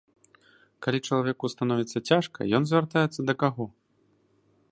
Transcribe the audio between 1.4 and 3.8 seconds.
становіцца цяжка, ён звяртаецца да каго?